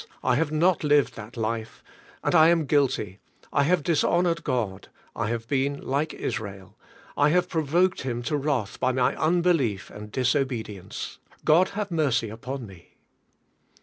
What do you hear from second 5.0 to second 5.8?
I have been